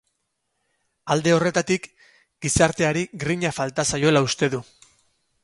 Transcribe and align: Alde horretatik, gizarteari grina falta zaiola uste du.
Alde 1.15 1.35
horretatik, 1.35 1.85
gizarteari 2.47 3.05
grina 3.25 3.53
falta 3.59 3.87
zaiola 3.93 4.27
uste 4.31 4.53
du. 4.57 4.65